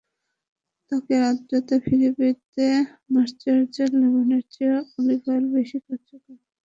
ত্বকের 0.85 1.21
আর্দ্রতা 1.29 1.77
ফিরে 1.85 2.09
পেতে 2.17 2.65
ময়েশ্চারাইজিং 3.11 3.89
লোশনের 4.01 4.43
চেয়েও 4.53 4.81
অলিভ 4.97 5.21
অয়েল 5.27 5.45
বেশি 5.55 5.77
কার্যকর। 5.85 6.35